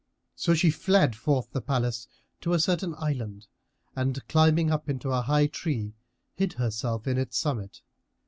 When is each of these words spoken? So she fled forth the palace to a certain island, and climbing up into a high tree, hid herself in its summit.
So 0.35 0.55
she 0.55 0.71
fled 0.71 1.15
forth 1.15 1.51
the 1.51 1.61
palace 1.61 2.07
to 2.39 2.53
a 2.53 2.59
certain 2.59 2.95
island, 2.97 3.45
and 3.95 4.27
climbing 4.27 4.71
up 4.71 4.89
into 4.89 5.11
a 5.11 5.21
high 5.21 5.45
tree, 5.45 5.93
hid 6.33 6.53
herself 6.53 7.05
in 7.05 7.19
its 7.19 7.37
summit. 7.37 7.83